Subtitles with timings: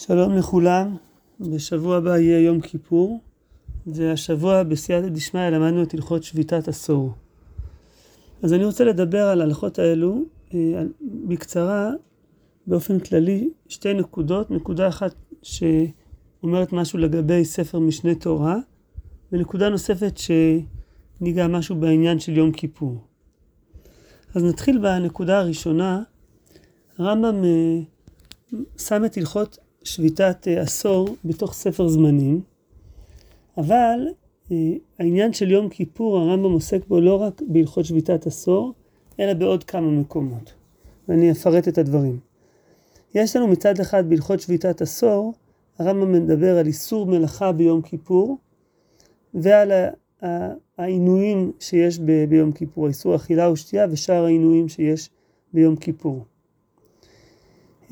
[0.00, 0.96] שלום לכולם,
[1.40, 3.20] בשבוע הבא יהיה יום כיפור,
[3.86, 7.12] והשבוע בסייעתא דשמיא למדנו את הלכות שביתת עשור.
[8.42, 10.22] אז אני רוצה לדבר על ההלכות האלו
[10.54, 10.82] אה,
[11.28, 11.90] בקצרה,
[12.66, 18.56] באופן כללי, שתי נקודות, נקודה אחת שאומרת משהו לגבי ספר משנה תורה,
[19.32, 23.04] ונקודה נוספת שניגע משהו בעניין של יום כיפור.
[24.34, 26.02] אז נתחיל בנקודה הראשונה,
[26.98, 27.80] הרמב"ם אה,
[28.76, 29.58] שם את הלכות
[29.88, 32.40] שביתת אה, עשור בתוך ספר זמנים,
[33.58, 34.08] אבל
[34.52, 34.56] אה,
[34.98, 38.74] העניין של יום כיפור הרמב"ם עוסק בו לא רק בהלכות שביתת עשור,
[39.20, 40.52] אלא בעוד כמה מקומות,
[41.08, 42.18] ואני אפרט את הדברים.
[43.14, 45.34] יש לנו מצד אחד בהלכות שביתת עשור,
[45.78, 48.38] הרמב"ם מדבר על איסור מלאכה ביום כיפור,
[49.34, 49.72] ועל
[50.78, 51.98] העינויים שיש
[52.28, 55.10] ביום כיפור, איסור אכילה ושתייה ושאר העינויים שיש
[55.52, 56.24] ביום כיפור.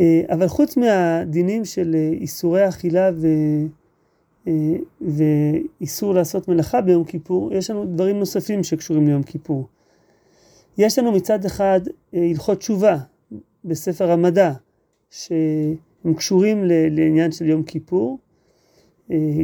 [0.00, 3.27] אה, אבל חוץ מהדינים של אה, איסורי אכילה ו...
[4.48, 9.66] אה, ואיסור לעשות מלאכה ביום כיפור, יש לנו דברים נוספים שקשורים ליום כיפור.
[10.79, 11.80] יש לנו מצד אחד
[12.12, 12.96] הלכות תשובה
[13.65, 14.52] בספר המדע,
[15.10, 18.18] שהם קשורים לעניין של יום כיפור,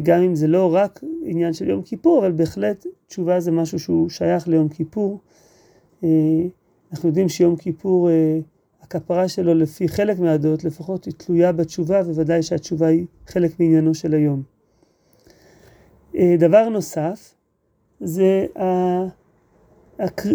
[0.03, 4.11] גם אם זה לא רק עניין של יום כיפור, אבל בהחלט תשובה זה משהו שהוא
[4.11, 5.21] שייך ליום כיפור.
[6.93, 8.09] אנחנו יודעים שיום כיפור
[8.83, 14.15] הכפרה שלו לפי חלק מהדעות לפחות היא תלויה בתשובה, וודאי שהתשובה היא חלק מעניינו של
[14.15, 14.43] היום.
[16.17, 17.35] אה, דבר נוסף,
[18.01, 18.47] זה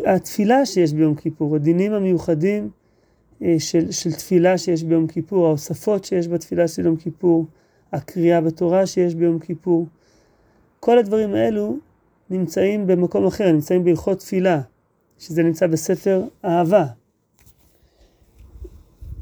[0.06, 2.70] התפילה שיש ביום כיפור, הדינים המיוחדים
[3.42, 7.46] אה, של, של תפילה שיש ביום כיפור, ההוספות שיש בתפילה של יום כיפור,
[7.92, 9.88] הקריאה בתורה שיש ביום כיפור.
[10.80, 11.78] כל הדברים האלו
[12.30, 14.62] נמצאים במקום אחר, נמצאים בהלכות תפילה,
[15.20, 16.86] שזה נמצא בספר אהבה,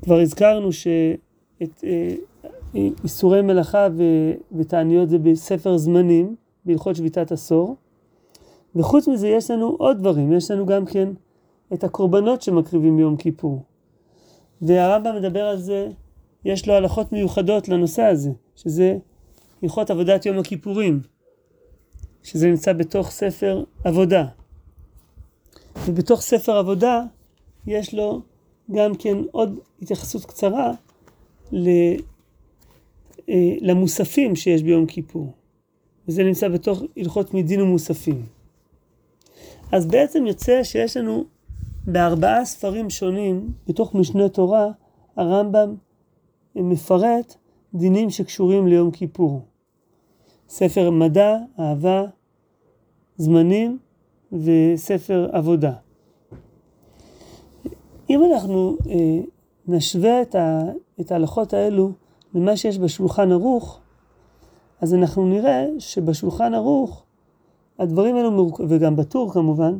[0.05, 2.15] כבר הזכרנו שאת אה,
[3.03, 3.87] איסורי מלאכה
[4.57, 7.75] ותעניות זה בספר זמנים, בהלכות שביתת עשור.
[8.75, 11.09] וחוץ מזה יש לנו עוד דברים, יש לנו גם כן
[11.73, 13.63] את הקורבנות שמקריבים ביום כיפור.
[14.61, 15.87] והרמב"ם מדבר על זה,
[16.45, 18.97] יש לו הלכות מיוחדות לנושא הזה, שזה
[19.63, 21.01] הלכות עבודת יום הכיפורים,
[22.23, 24.25] שזה נמצא בתוך ספר עבודה.
[25.85, 27.03] ובתוך ספר עבודה
[27.67, 28.21] יש לו
[28.71, 30.71] גם כן עוד התייחסות קצרה
[31.53, 31.95] אה,
[33.61, 35.31] למוספים שיש ביום כיפור.
[36.07, 38.25] וזה נמצא בתוך הלכות מדין ומוספים.
[39.71, 41.25] אז בעצם יוצא שיש לנו
[41.87, 44.67] בארבעה ספרים שונים, בתוך משנה תורה,
[45.15, 45.75] הרמב"ם
[46.55, 47.35] מפרט
[47.73, 49.41] דינים שקשורים ליום כיפור.
[50.49, 52.03] ספר מדע, אהבה,
[53.17, 53.77] זמנים
[54.31, 55.73] וספר עבודה.
[58.09, 59.19] אם אנחנו אה,
[59.67, 60.61] נשווה את, ה,
[60.99, 61.91] את ההלכות האלו
[62.33, 63.79] למה שיש בשולחן ערוך,
[64.81, 67.03] אז אנחנו נראה שבשולחן ערוך
[67.79, 68.61] הדברים האלו, מרוכ...
[68.69, 69.77] וגם בטור כמובן,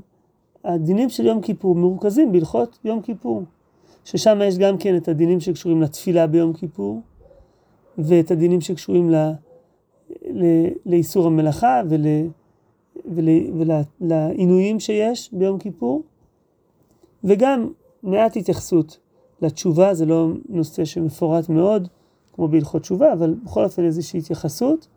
[0.63, 3.43] הדינים של יום כיפור מרוכזים בהלכות יום כיפור,
[4.05, 7.01] ששם יש גם כן את הדינים שקשורים לתפילה ביום כיפור,
[7.97, 9.15] ואת הדינים שקשורים ל...
[10.25, 10.45] ל...
[10.85, 12.01] לאיסור המלאכה ול...
[13.05, 13.29] ול...
[14.01, 16.03] ולעינויים שיש ביום כיפור,
[17.23, 17.67] וגם
[18.05, 18.97] מעט התייחסות
[19.41, 21.87] לתשובה, זה לא נושא שמפורט מאוד,
[22.33, 24.87] כמו בהלכות תשובה, אבל בכל אופן איזושהי התייחסות.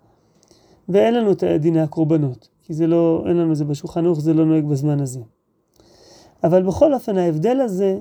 [0.88, 4.34] ואין לנו את דיני הקורבנות, כי זה לא, אין לנו את זה בשולחן ערוך, זה
[4.34, 5.20] לא נוהג בזמן הזה.
[6.44, 7.98] אבל בכל אופן ההבדל הזה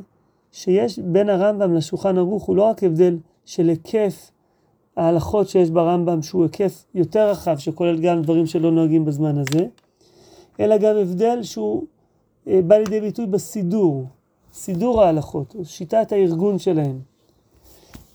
[0.51, 4.31] שיש בין הרמב"ם לשולחן ערוך הוא לא רק הבדל של היקף
[4.97, 9.65] ההלכות שיש ברמב"ם, שהוא היקף יותר רחב, שכולל גם דברים שלא נוהגים בזמן הזה,
[10.59, 11.83] אלא גם הבדל שהוא
[12.47, 14.05] אה, בא לידי ביטוי בסידור,
[14.53, 16.99] סידור ההלכות, או שיטת הארגון שלהם.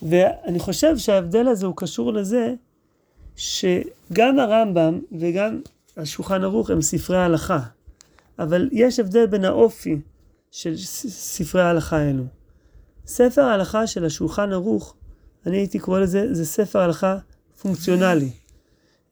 [0.02, 2.54] ואני חושב שההבדל הזה הוא קשור לזה
[3.36, 5.60] שגם הרמב"ם וגם
[5.96, 7.60] השולחן ערוך הם ספרי ההלכה,
[8.38, 10.00] אבל יש הבדל בין האופי
[10.50, 12.24] של ספרי ההלכה האלו.
[13.06, 14.94] ספר ההלכה של השולחן ערוך,
[15.46, 17.18] אני הייתי קורא לזה, זה ספר הלכה
[17.62, 18.30] פונקציונלי.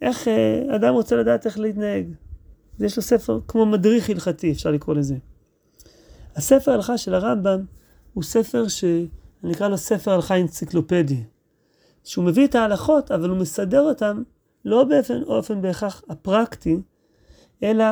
[0.02, 2.06] איך אה, אדם רוצה לדעת איך להתנהג.
[2.80, 5.14] יש לו ספר כמו מדריך הלכתי, אפשר לקרוא לזה.
[6.36, 7.64] הספר הלכה של הרמב"ם
[8.14, 11.24] הוא ספר שאני אקרא לו ספר הלכה אנציקלופדי.
[12.04, 14.22] שהוא מביא את ההלכות, אבל הוא מסדר אותן
[14.64, 16.80] לא באופן, באופן בהכרח הפרקטי,
[17.62, 17.84] אלא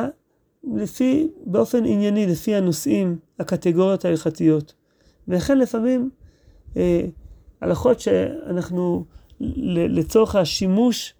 [0.63, 4.73] לפי, באופן ענייני, לפי הנושאים, הקטגוריות ההלכתיות.
[5.27, 6.09] ולכן לפעמים
[6.77, 7.05] אה,
[7.61, 9.05] הלכות שאנחנו,
[9.89, 11.13] לצורך השימוש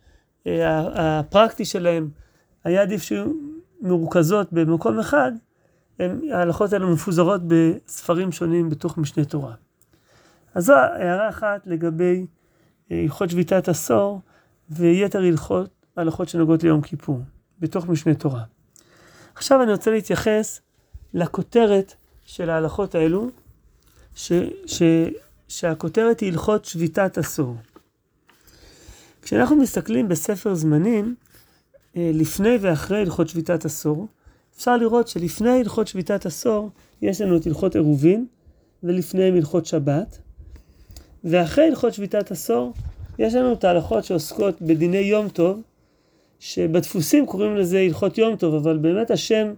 [0.47, 2.09] אה, הפרקטי שלהם,
[2.63, 3.25] היה עדיף שיהיו
[3.81, 5.31] מרוכזות במקום אחד,
[6.33, 9.53] ההלכות האלה מפוזרות בספרים שונים בתוך משנה תורה.
[10.55, 12.25] אז זו הערה אחת לגבי
[12.89, 14.21] הלכות שביתת עשור
[14.69, 17.21] ויתר הלכות, הלכות שנוגעות ליום כיפור,
[17.59, 18.43] בתוך משנה תורה.
[19.35, 20.61] עכשיו אני רוצה להתייחס
[21.13, 21.93] לכותרת
[22.25, 23.29] של ההלכות האלו,
[24.15, 24.31] ש,
[24.65, 24.81] ש,
[25.47, 27.55] שהכותרת היא הלכות שביתת עשור.
[29.21, 31.15] כשאנחנו מסתכלים בספר זמנים,
[31.97, 34.07] אה, לפני ואחרי הלכות שביתת עשור,
[34.59, 36.69] אפשר לראות שלפני הלכות שביתת עשור,
[37.01, 38.25] יש לנו את הלכות עירובין,
[38.83, 40.19] ולפניהם הלכות שבת,
[41.23, 42.73] ואחרי הלכות שביתת עשור,
[43.19, 45.61] יש לנו את ההלכות שעוסקות בדיני יום טוב,
[46.39, 49.53] שבדפוסים קוראים לזה הלכות יום טוב, אבל באמת השם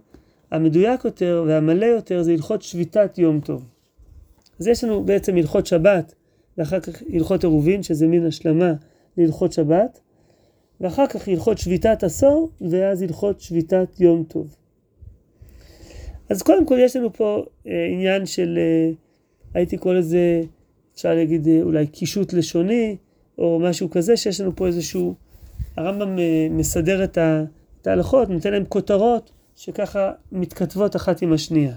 [0.50, 3.64] המדויק יותר והמלא יותר זה הלכות שביתת יום טוב.
[4.60, 6.14] אז יש לנו בעצם הלכות שבת,
[6.58, 8.72] ואחר כך הלכות עירובין, שזה מין השלמה
[9.16, 10.00] להלכות שבת,
[10.80, 14.61] ואחר כך הלכות שביתת עשור, ואז הלכות שביתת יום טוב.
[16.28, 18.90] אז קודם כל יש לנו פה אה, עניין של, אה,
[19.54, 20.42] הייתי קורא לזה,
[20.94, 22.96] אפשר להגיד אה, אולי קישוט לשוני,
[23.38, 25.14] או משהו כזה, שיש לנו פה איזשהו,
[25.76, 31.74] הרמב"ם אה, מסדר את ההלכות, נותן להם כותרות שככה מתכתבות אחת עם השנייה.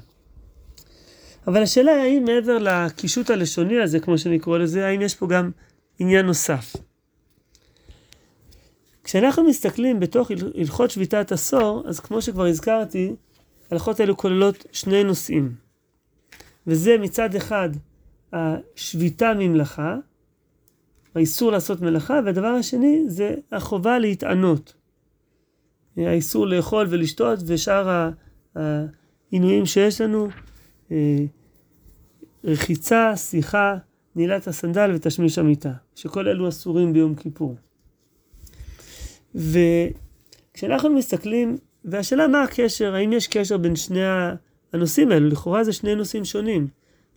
[1.47, 5.27] אבל השאלה היא האם מעבר לקישוט הלשוני הזה, כמו שאני קורא לזה, האם יש פה
[5.27, 5.51] גם
[5.99, 6.75] עניין נוסף.
[9.03, 13.15] כשאנחנו מסתכלים בתוך הלכות שביתת עשור, אז כמו שכבר הזכרתי,
[13.71, 15.55] ההלכות האלו כוללות שני נושאים.
[16.67, 17.69] וזה מצד אחד
[18.33, 19.95] השביתה ממלאכה,
[21.15, 24.73] האיסור לעשות מלאכה, והדבר השני זה החובה להתענות.
[25.97, 28.09] האיסור לאכול ולשתות ושאר
[28.55, 30.27] העינויים שיש לנו,
[30.91, 31.25] אה,
[32.43, 33.77] רחיצה, שיחה,
[34.15, 37.55] נעילת הסנדל ותשמיש המיטה, שכל אלו אסורים ביום כיפור.
[39.35, 43.99] וכשאנחנו מסתכלים, והשאלה מה הקשר, האם יש קשר בין שני
[44.73, 46.67] הנושאים האלו, לכאורה זה שני נושאים שונים.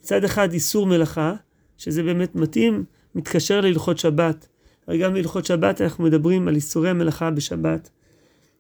[0.00, 1.34] מצד אחד איסור מלאכה,
[1.78, 2.84] שזה באמת מתאים,
[3.14, 4.48] מתקשר להלכות שבת.
[4.86, 7.90] הרי גם בהלכות שבת אנחנו מדברים על איסורי המלאכה בשבת,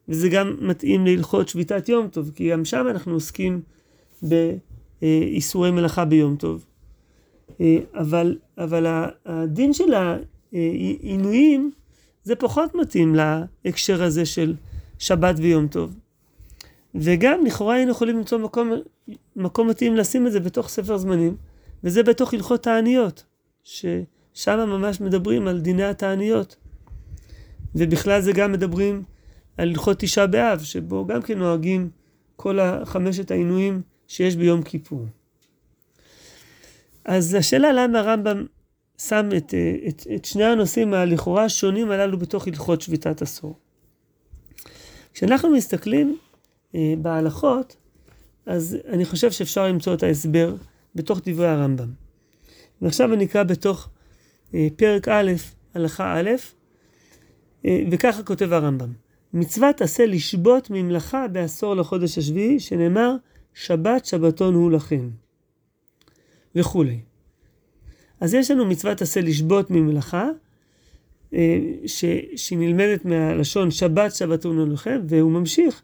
[0.08, 3.60] וזה גם מתאים להלכות שביתת יום טוב, כי גם שם אנחנו עוסקים
[4.22, 6.64] באיסורי מלאכה ביום טוב.
[7.94, 9.92] אבל, אבל הדין של
[10.52, 11.70] העינויים
[12.24, 14.54] זה פחות מתאים להקשר הזה של
[14.98, 15.96] שבת ויום טוב.
[16.94, 18.72] וגם לכאורה היינו יכולים למצוא מקום,
[19.36, 21.36] מקום מתאים לשים את זה בתוך ספר זמנים,
[21.84, 23.24] וזה בתוך הלכות תעניות,
[23.64, 26.56] ששם ממש מדברים על דיני התעניות.
[27.74, 29.02] ובכלל זה גם מדברים
[29.56, 31.90] על הלכות תשעה באב, שבו גם כן נוהגים
[32.36, 35.06] כל החמשת העינויים שיש ביום כיפור.
[37.04, 38.46] אז השאלה למה הרמב"ם
[38.98, 39.54] שם את,
[39.88, 43.58] את, את שני הנושאים הלכאורה השונים הללו בתוך הלכות שביתת עשור.
[45.18, 46.16] כשאנחנו מסתכלים
[46.74, 47.76] אה, בהלכות,
[48.46, 50.54] אז אני חושב שאפשר למצוא את ההסבר
[50.94, 51.88] בתוך דברי הרמב"ם.
[52.82, 53.88] ועכשיו אני אקרא בתוך
[54.54, 55.32] אה, פרק א',
[55.74, 56.30] הלכה א',
[57.64, 58.92] אה, וככה כותב הרמב"ם:
[59.32, 63.14] מצוות עשה לשבות ממלאכה בעשור לחודש השביעי, שנאמר
[63.54, 65.10] שבת שבתון הוא לכם.
[66.54, 67.00] וכולי.
[68.20, 70.28] אז יש לנו מצוות עשה לשבות ממלאכה,
[71.86, 72.04] ש,
[72.36, 75.82] שהיא נלמדת מהלשון שבת שבתון לכם, והוא ממשיך,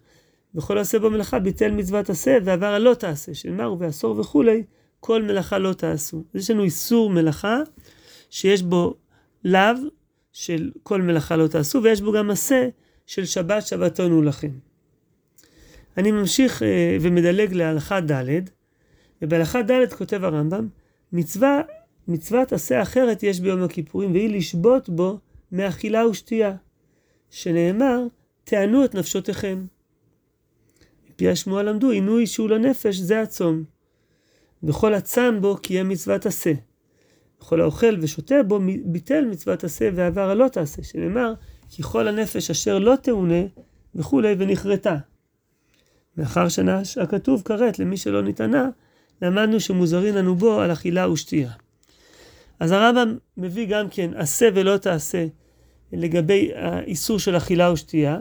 [0.55, 4.63] וכל עשה בו מלאכה ביטל מצוות עשה ועבר על לא תעשה, שנאמר ובעשור וכולי,
[5.01, 6.25] כל מלאכה לא תעשו.
[6.35, 7.59] אז יש לנו איסור מלאכה
[8.31, 8.95] שיש בו
[9.45, 9.75] לאו
[10.33, 12.69] של כל מלאכה לא תעשו, ויש בו גם עשה
[13.07, 14.25] של שבת שבתון הוא.
[15.97, 18.41] אני ממשיך אה, ומדלג להלכה ד',
[19.23, 20.69] ובהלכה ד' כותב הרמב"ם,
[21.13, 21.61] מצווה,
[22.09, 25.19] מצוות עשה אחרת יש ביום הכיפורים, והיא לשבות בו
[25.53, 26.57] מאכילה ושתייה,
[27.31, 28.07] שנאמר,
[28.45, 29.67] תענו את נפשותיכם.
[31.09, 33.65] מפי השמועה למדו, עינוי שהוא לנפש זה הצום.
[34.63, 36.53] וכל הצם בו קיים מצוות עשה.
[37.41, 41.35] וכל האוכל ושותה בו ביטל מצוות עשה ועבר הלא תעשה, שנאמר,
[41.71, 43.43] כי כל הנפש אשר לא תאונה
[43.95, 44.97] וכולי ונכרתה.
[46.17, 48.69] מאחר שנש הכתוב כרת למי שלא נטענה,
[49.23, 51.51] למדנו שמוזרין לנו בו על אכילה ושתייה.
[52.65, 55.27] אז הרמב"ם מביא גם כן עשה ולא תעשה
[55.93, 58.21] לגבי האיסור של אכילה ושתייה.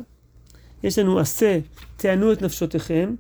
[0.83, 1.59] יש לנו עשה,
[1.97, 3.15] תענו את נפשותיכם,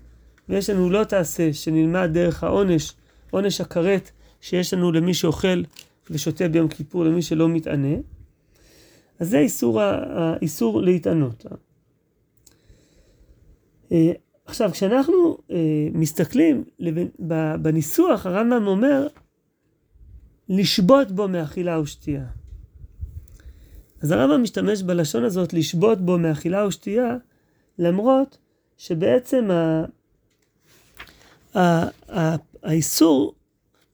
[0.49, 2.93] ויש לנו לא תעשה, שנלמד דרך העונש,
[3.31, 4.11] עונש הכרת
[4.41, 5.63] שיש לנו למי שאוכל
[6.09, 7.95] ושותה ביום כיפור, למי שלא מתענה.
[9.19, 11.45] אז זה איסור, האיסור להתענות.
[13.91, 14.11] אה,
[14.45, 15.57] עכשיו, כשאנחנו אה,
[15.93, 16.63] מסתכלים
[17.59, 19.07] בניסוח, הרמב"ם אומר,
[20.49, 22.25] לשבות בו מאכילה ושתייה.
[24.01, 27.17] אז הרמב"ם משתמש בלשון הזאת, לשבות בו מאכילה ושתייה,
[27.79, 28.37] למרות
[28.77, 29.85] שבעצם ה...
[31.55, 31.87] ה...
[32.17, 32.35] ה...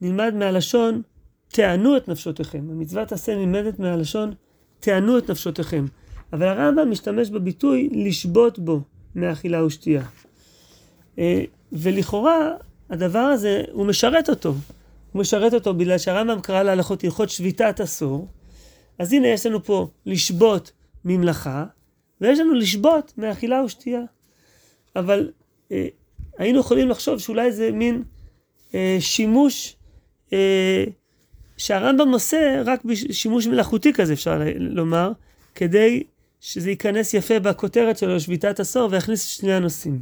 [0.02, 1.02] נלמד מהלשון
[1.48, 2.68] תענו את נפשותיכם.
[2.72, 4.34] המצוות עשה נלמדת מהלשון
[4.80, 5.86] תענו את נפשותיכם.
[6.34, 8.82] אבל הרמב"ם משתמש בביטוי לשבות בו
[9.16, 10.04] מאכילה ושתייה.
[11.20, 12.52] אה, ולכאורה
[12.90, 14.54] הדבר הזה, הוא משרת אותו.
[15.12, 18.28] הוא משרת אותו בגלל שהרמב"ם קרא להלכות הלכות שביתת עשור.
[19.00, 20.72] אז הנה יש לנו פה לשבות
[21.06, 21.66] ממלאכה,
[22.22, 24.02] ויש לנו לשבות מאכילה ושתייה.
[24.96, 25.32] אבל
[25.72, 25.88] אה,
[26.38, 28.04] היינו יכולים לחשוב שאולי זה מין
[28.74, 29.76] אה, שימוש
[30.34, 30.84] אה,
[31.58, 35.12] שהרמב"ם עושה רק בשימוש מלאכותי כזה, אפשר לומר,
[35.56, 36.04] כדי
[36.42, 40.02] שזה ייכנס יפה בכותרת שלו, שביתת עשור, ויכניס את שני הנושאים.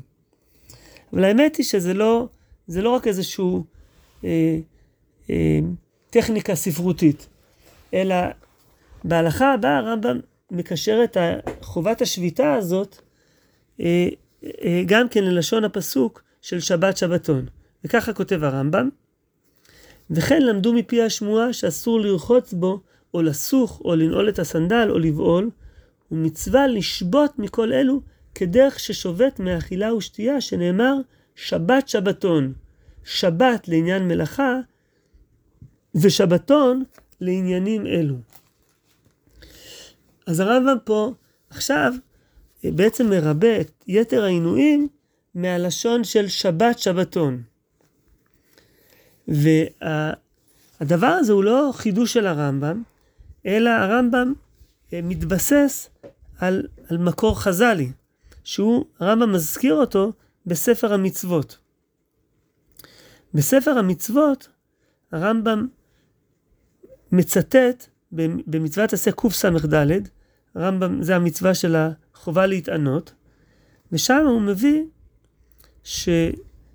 [1.14, 2.28] אבל האמת היא שזה לא,
[2.68, 3.60] זה לא רק איזושהי אה,
[4.24, 4.60] אה,
[6.10, 7.28] טכניקה ספרותית,
[7.94, 8.16] אלא
[9.04, 10.20] בהלכה הבאה הרמב"ם
[10.52, 11.18] מקשר את
[11.62, 12.98] חובת השביתה הזאת
[13.80, 14.08] אה,
[14.46, 17.46] אה, גם כן ללשון הפסוק של שבת שבתון.
[17.84, 18.90] וככה כותב הרמב"ם,
[20.10, 22.82] וכן למדו מפי השמועה שאסור לרחוץ בו,
[23.14, 25.50] או לסוך, או לנעול את הסנדל, או לבעול,
[26.12, 28.02] ומצווה לשבות מכל אלו
[28.36, 30.94] כדרך ששובת מאכילה ושתייה, שנאמר
[31.36, 32.54] שבת שבתון.
[33.04, 34.60] שבת לעניין מלאכה,
[35.96, 36.84] ושבתון
[37.22, 38.16] לעניינים אלו.
[40.28, 41.14] אז הרמב"ם פה
[41.50, 41.94] עכשיו
[42.64, 44.88] בעצם מרבה את יתר העינויים
[45.36, 47.44] מהלשון של שבת שבתון.
[49.28, 52.84] והדבר הזה הוא לא חידוש של הרמב"ם,
[53.46, 54.34] אלא הרמב"ם
[54.94, 55.90] אה, מתבסס
[56.38, 57.92] על, על מקור חז"לי,
[58.44, 60.12] שהוא, הרמב"ם מזכיר אותו
[60.46, 61.58] בספר המצוות.
[63.34, 64.48] בספר המצוות
[65.12, 65.68] הרמב"ם
[67.12, 67.88] מצטט
[68.48, 70.08] במצוות עשה קס"ד,
[70.56, 73.14] הרמב"ם זה המצווה של החובה להתענות,
[73.92, 74.84] ושם הוא מביא
[75.84, 76.10] ש,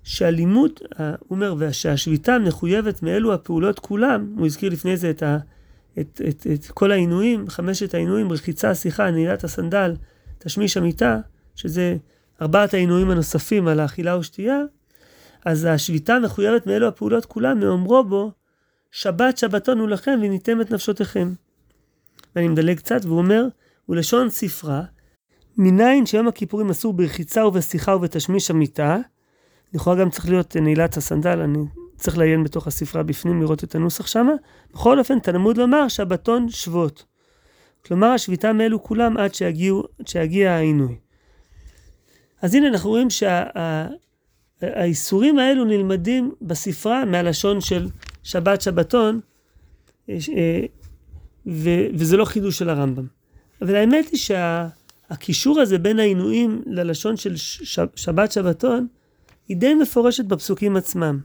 [0.03, 5.37] שהלימוד, הוא אומר, שהשביתה מחויבת מאלו הפעולות כולם, הוא הזכיר לפני זה את, ה,
[5.99, 9.95] את, את, את כל העינויים, חמשת העינויים, רחיצה, שיחה, נעילת הסנדל,
[10.37, 11.19] תשמיש המיטה,
[11.55, 11.95] שזה
[12.41, 14.59] ארבעת העינויים הנוספים על האכילה ושתייה,
[15.45, 18.31] אז השביתה מחויבת מאלו הפעולות כולם, מאומרו בו,
[18.95, 21.33] שבת שבתון הוא לכם וניתם את נפשותיכם.
[22.35, 23.45] ואני מדלג קצת, והוא אומר,
[23.89, 24.81] ולשון ספרה,
[25.57, 28.97] מניין שיום הכיפורים אסור ברחיצה ובשיחה ובתשמיש המיטה,
[29.73, 31.59] לכאורה גם צריך להיות נעילת הסנדל, אני
[31.95, 34.33] צריך לעיין בתוך הספרה בפנים לראות את הנוסח שמה.
[34.73, 37.05] בכל אופן, תלמוד לומר שבתון שבות.
[37.85, 40.95] כלומר, השביתה מאלו כולם עד שיגיעו, שיגיע העינוי.
[42.41, 43.07] אז הנה אנחנו רואים
[44.61, 47.87] שהאיסורים שה, האלו נלמדים בספרה מהלשון של
[48.23, 49.19] שבת שבתון,
[50.09, 50.17] אה,
[51.47, 53.07] ו, וזה לא חידוש של הרמב"ם.
[53.61, 57.33] אבל האמת היא שהקישור הזה בין העינויים ללשון של
[57.95, 58.87] שבת שבתון,
[59.47, 61.19] היא די מפורשת בפסוקים עצמם.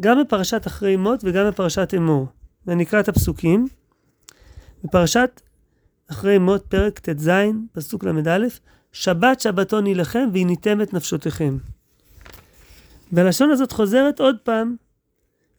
[0.00, 2.26] גם בפרשת אחרי מות וגם בפרשת אמור.
[2.66, 3.66] ואני אקרא את הפסוקים.
[4.84, 5.40] בפרשת
[6.10, 7.30] אחרי מות, פרק ט"ז,
[7.72, 8.46] פסוק ל"א,
[8.92, 11.58] שבת שבתון היא לכם והניתם את נפשותיכם.
[13.12, 14.76] והלשון הזאת חוזרת עוד פעם,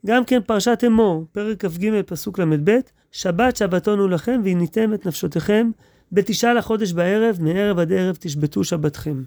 [0.05, 2.79] גם כן פרשת אמור, פרק כ"ג, פסוק ל"ב,
[3.12, 5.71] שבת שבתון הוא לכם והניתם את נפשותיכם
[6.12, 9.24] בתשעה לחודש בערב, מערב עד ערב תשבתו שבתכם.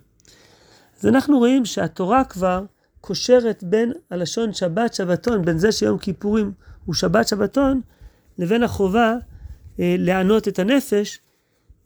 [0.98, 2.64] אז אנחנו רואים שהתורה כבר
[3.00, 6.52] קושרת בין הלשון שבת שבתון, בין זה שיום כיפורים
[6.84, 7.80] הוא שבת שבתון,
[8.38, 9.16] לבין החובה
[9.80, 11.20] אה, לענות את הנפש,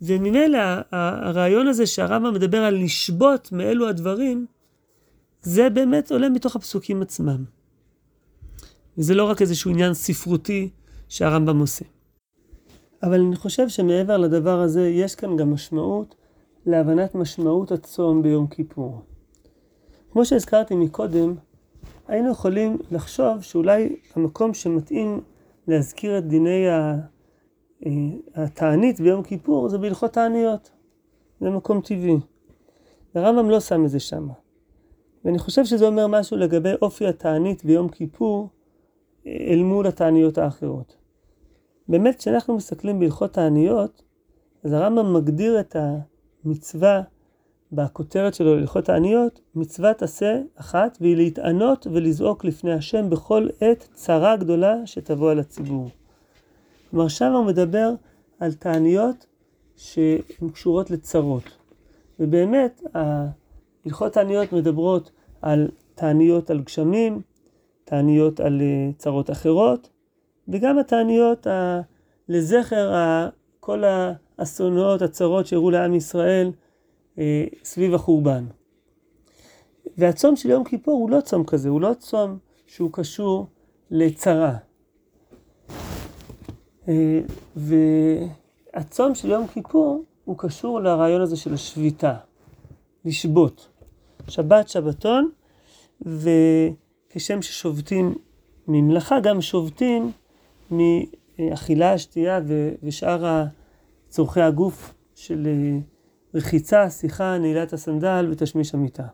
[0.03, 0.59] וממילא
[0.93, 4.47] הרעיון הזה שהרמב"ם מדבר על לשבות מאלו הדברים,
[5.43, 7.62] זה באמת עולה מתוך הפסוקים עצמם.
[8.99, 10.71] וזה לא רק איזשהו עניין ספרותי
[11.09, 11.85] שהרמב"ם עושה.
[13.03, 16.15] אבל אני חושב שמעבר לדבר הזה, יש כאן גם משמעות
[16.67, 19.03] להבנת משמעות הצום ביום כיפור.
[20.13, 21.35] כמו שהזכרתי מקודם,
[22.09, 25.21] היינו יכולים לחשוב שאולי המקום שמתאים
[25.69, 26.95] להזכיר את דיני אה,
[28.35, 30.71] התענית ביום כיפור זה בהלכות תעניות.
[31.41, 32.17] זה מקום טבעי.
[33.15, 34.29] הרמב"ם לא שם את זה שם.
[35.25, 38.49] ואני חושב שזה אומר משהו לגבי אופי התענית ביום כיפור
[39.27, 40.97] אל מול התעניות האחרות.
[41.89, 44.03] באמת, כשאנחנו מסתכלים בהלכות תעניות,
[44.65, 45.77] אז הרמב"ם מגדיר את
[46.45, 47.03] המצווה
[47.73, 54.37] בכותרת שלו להלכות העניות, מצוות עשה אחת, והיא להתענות ולזעוק לפני השם בכל עת צרה
[54.37, 55.89] גדולה שתבוא על הציבור.
[56.91, 57.95] כלומר, שם הוא מדבר
[58.41, 59.27] על תעניות
[59.77, 61.43] שהן קשורות לצרות.
[62.21, 62.83] ובאמת,
[63.85, 65.11] הלכות תעניות מדברות
[65.43, 67.21] על תעניות על גשמים,
[67.85, 69.89] תעניות על אה, צרות אחרות,
[70.49, 71.81] וגם התעניות ה...
[72.29, 73.29] לזכר ה...
[73.61, 73.83] כל
[74.39, 76.51] האסונות, הצרות שאירעו לעם ישראל
[77.19, 78.45] אה, סביב החורבן.
[79.99, 83.47] והצום של יום כיפור הוא לא צום כזה, הוא לא צום שהוא קשור
[83.91, 84.57] לצרה.
[86.89, 87.21] אה,
[88.75, 92.15] הצום של יום כיפור הוא קשור לרעיון הזה של השביתה,
[93.05, 93.69] לשבות.
[94.29, 95.31] שבת שבתון,
[97.13, 98.15] וכשם ששובתים
[98.69, 100.13] ממלאכה, גם שובתים
[100.71, 102.41] מאכילה, שתייה
[102.83, 103.45] ושאר
[104.09, 105.79] צורכי הגוף של אה,
[106.35, 109.07] רחיצה, שיחה, נעילת הסנדל ותשמיש המיטה.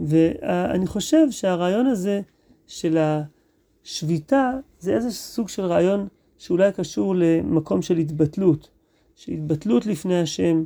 [0.00, 2.20] ואני חושב שהרעיון הזה
[2.66, 6.08] של השביתה זה איזה סוג של רעיון
[6.38, 8.70] שאולי קשור למקום של התבטלות,
[9.14, 10.64] של התבטלות לפני השם,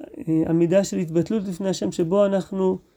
[0.00, 2.93] אה, עמידה של התבטלות לפני השם שבו אנחנו אה,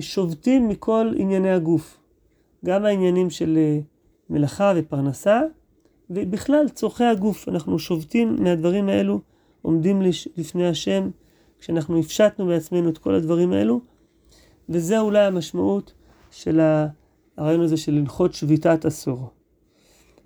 [0.00, 1.98] שובתים מכל ענייני הגוף,
[2.64, 3.80] גם העניינים של אה,
[4.30, 5.40] מלאכה ופרנסה,
[6.10, 9.20] ובכלל צורכי הגוף, אנחנו שובתים מהדברים האלו,
[9.62, 10.02] עומדים
[10.36, 11.10] לפני השם,
[11.58, 13.80] כשאנחנו הפשטנו בעצמנו את כל הדברים האלו,
[14.68, 15.92] וזה אולי המשמעות
[16.30, 16.60] של
[17.36, 19.30] הרעיון הזה של לנחות שביתת עשור.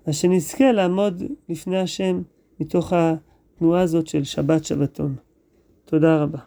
[0.05, 2.21] אז שנזכה לעמוד לפני השם
[2.59, 5.15] מתוך התנועה הזאת של שבת שבתון.
[5.85, 6.39] תודה רבה.